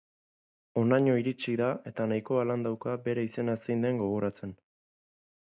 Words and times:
Honaino 0.81 1.13
iritsi 1.23 1.53
da 1.61 1.67
eta 1.91 2.07
nahikoa 2.13 2.47
lan 2.53 2.65
dauka 2.69 2.97
bere 3.05 3.27
izena 3.29 3.59
zein 3.67 3.87
den 3.87 4.03
gogoratzen. 4.03 4.59